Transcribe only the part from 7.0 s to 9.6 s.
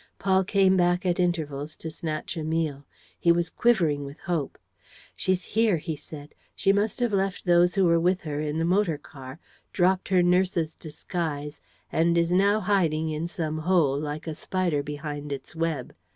have left those who were with her in the motor car,